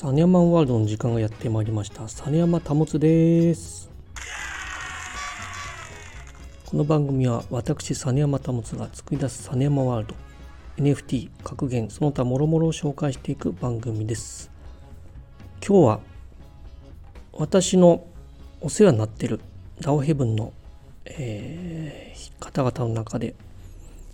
[0.00, 2.06] サネヤマンワールドの時間がやってまいりました。
[2.06, 3.90] サネヤマ保です。
[6.66, 10.14] この番組は私サネヤマ保が作り出すサネヤマワールド
[10.84, 14.52] NFT 格言その他諸々を紹介していく番組です。
[15.66, 16.00] 今日は
[17.32, 18.06] 私の
[18.60, 19.40] お世話になってる
[19.80, 20.52] ダオヘブンの、
[21.06, 23.34] えー、方々の中で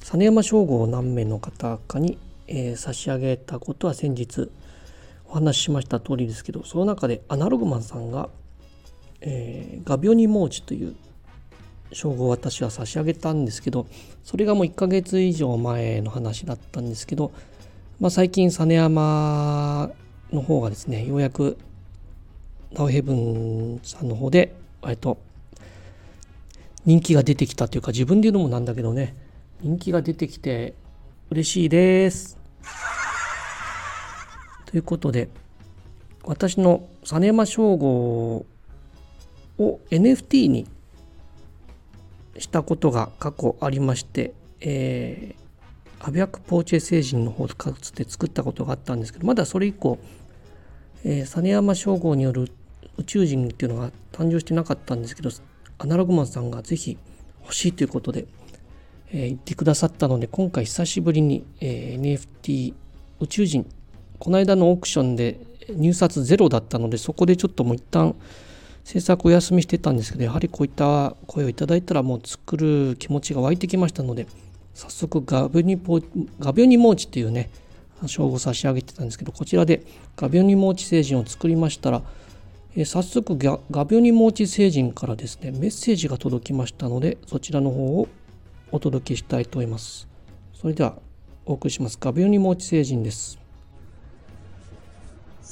[0.01, 4.51] 実山称号を何名の方かに、えー、差し上げたことは先日
[5.35, 8.29] お話ししました通りですけどその中でアナログマンさんが、
[9.21, 10.95] えー、ガビオニモーチという
[11.93, 13.89] 称号を私は差し上げたんですけど
[14.23, 17.33] それがもう1ヶ月以上前の話だったんですけど、
[17.99, 19.91] まあ、最近実山
[20.33, 21.59] の方がですねようやく
[22.73, 25.19] ダウヘブンさんの方で割と
[26.85, 29.17] 人気が出てきたというか自分で言うのもなんだけどね
[29.63, 30.75] 人気が出てきて
[31.31, 32.44] 嬉しいです。
[34.75, 35.29] ということで
[36.25, 38.45] 私の実山称号
[39.57, 40.67] を NFT に
[42.39, 50.01] したことが過去ありまして、えー、アビアクポーチェ星人の方かつて作ったことがあったんですけどまだそれ以降、
[51.05, 52.51] えー、実山称号による
[52.99, 55.31] 宇宙人っていうのが誕生してなかったんですけど
[55.79, 56.99] アナログマンさんがぜひ
[57.43, 58.27] 欲しいということで、
[59.13, 62.75] えー、言ってくださったので今回久しぶりに、えー、NFT
[63.21, 63.71] 宇宙人
[64.25, 65.39] この間のオークションで
[65.77, 68.15] 入札ゼロだったのでそこでちょっともう一旦
[68.83, 74.27] 制作お休みしてたんですけどやはりこういった声をいただいたらもう作る気持ちが湧いてきましたので
[74.73, 76.01] 早速ガビョニポ
[76.41, 77.51] ガビョニモーチっていうね
[78.07, 79.83] 称号差し上げてたんですけどこちらで
[80.17, 82.01] ガビョニモーチ星人を作りましたら、
[82.77, 88.09] え、早速ガビョニモーチ星人からですねメッセージが届きましたのでそちらの方を
[88.73, 90.09] お届けしたいと思います。
[90.55, 90.97] それでは
[91.45, 91.99] お送りします。
[92.01, 93.44] ガビョニモーチ星人です。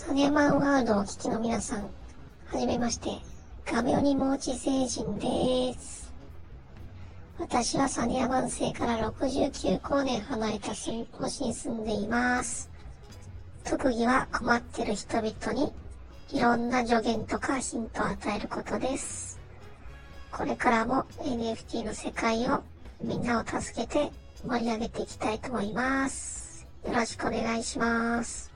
[0.05, 3.11] サネマンワールドをお聞きの皆さん、はじめまして、
[3.65, 6.13] 画鋲に持ち星人です。
[7.39, 12.69] 私はサネヤマン星から69光年離れた星に住んでいます。
[13.63, 15.73] 特技は困ってる人々に
[16.33, 19.39] いろんな助言とかヒントを与えることです。
[20.33, 22.65] これからも NFT の世界を
[23.01, 24.11] みんなを助けて
[24.45, 26.67] 盛り上げていきたいと思います。
[26.85, 28.52] よろしくお願いします。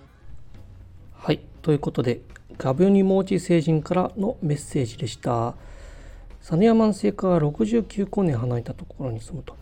[1.67, 2.21] ということで、
[2.59, 5.57] ガビョニモーチ星人からのメッセージでした。
[6.41, 9.57] サネヤマン星から69光年離れたところに住むと。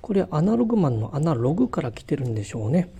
[0.00, 2.90] これはアナログマンのアナログから来てるんでしょうね。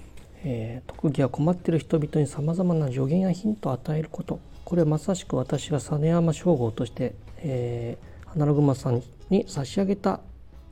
[0.44, 4.38] えー、特技は困ってる人々にさまざまな助言やヒントを与えること。
[4.64, 10.20] これはまさしく私が実山称号として、えー、アナログマンさんに差し上げた、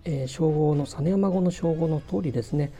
[0.04, 2.70] えー、称号の実山語の称号の通りですね。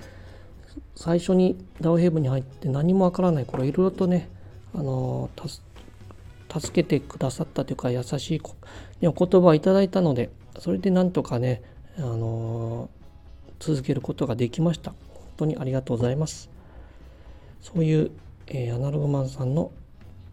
[0.95, 4.38] 最初にダウヘイブに入って何もわからない頃いろいろとね
[4.79, 5.29] あの
[6.49, 8.43] 助けてくださったというか優しい
[9.07, 10.31] お言葉をいただいたので
[10.61, 11.63] それでなんとかね
[11.97, 12.89] あの
[13.59, 14.93] 続けることができました。
[14.93, 16.49] 本当にありがとうございます。
[17.61, 18.13] そういう、
[18.47, 19.73] えー、アナログマンさんの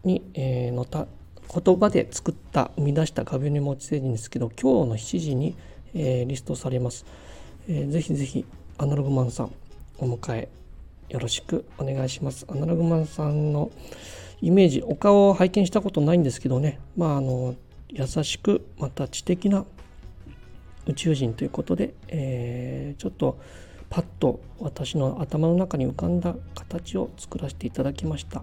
[0.04, 1.08] に、えー、のた
[1.52, 5.56] 言葉で作った生み出した画鋲に持ち星人ですけど今日の7時に、
[5.94, 7.04] えー、リストされます、
[7.68, 8.44] えー、ぜひぜひ
[8.78, 9.52] アナログマンさん
[9.98, 10.48] お迎え
[11.08, 12.46] よろしくお願いします。
[12.48, 13.70] アナログマンさんの
[14.40, 17.54] イメージ、お顔を拝見したことないんですけどね、まあ、あの
[17.88, 19.64] 優しく、また知的な
[20.86, 23.38] 宇宙人ということで、えー、ちょっと
[23.88, 28.42] パッと私の頭の中に浮かんだ形を作らせていただきました。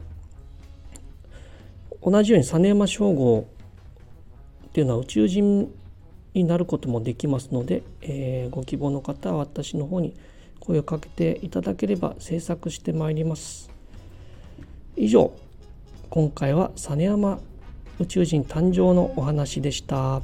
[2.01, 3.47] 同じように実山称号
[4.67, 5.73] っていうのは宇宙人
[6.33, 10.13] になることもできますので、えー、ご希望の方は私の方に
[10.59, 13.69] 声をかけていただければ制作してまいります
[14.95, 15.31] 以上
[16.15, 17.39] 今回は実山
[17.97, 20.21] 宇宙人誕生のお話でした。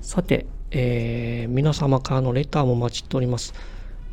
[0.00, 3.52] さて、えー、皆様からのレターも待ちしております。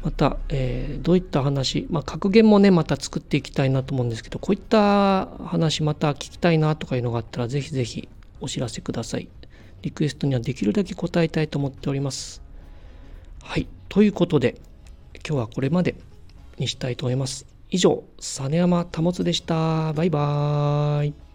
[0.04, 8.09] また、えー、どういった話、まあ、格言もねまた作っていきたいなと思うんですけどこういった話また聞きたいなとかいうのがあったらぜひぜひ
[8.42, 9.30] お知らせください。
[9.81, 12.42] リクエストにはできるだけ答えたいと思っております。
[13.42, 13.65] はい。
[13.88, 14.57] ということで、
[15.25, 15.95] 今日はこれまで
[16.57, 17.58] にしたいと思います。
[17.71, 19.94] 以上、実山保でした。
[19.94, 21.29] バイバーイ。